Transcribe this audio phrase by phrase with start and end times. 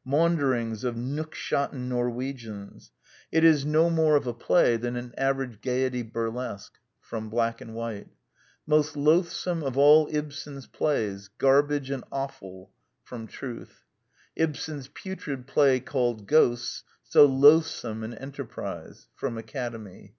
[0.06, 2.92] Maunderings of nookshotten Norwegians....
[3.32, 5.60] It is no more of The Anti Idealist Plays loi a play than an average
[5.60, 6.78] Gaiety burlesque."
[7.12, 8.06] Black and White."
[8.74, 11.26] Most loathsome of all Ibsen's plays....
[11.38, 12.70] Garbage and offal."
[13.26, 13.86] Truth."
[14.36, 16.84] Ibsen's putrid play called Ghosts....
[17.02, 20.14] So loathsome an enterprise." Academy.